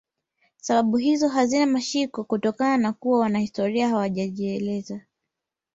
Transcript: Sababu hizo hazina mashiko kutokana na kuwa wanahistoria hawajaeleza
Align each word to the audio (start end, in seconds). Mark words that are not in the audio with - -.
Sababu 0.57 0.97
hizo 0.97 1.27
hazina 1.29 1.65
mashiko 1.65 2.23
kutokana 2.23 2.77
na 2.77 2.93
kuwa 2.93 3.19
wanahistoria 3.19 3.89
hawajaeleza 3.89 5.01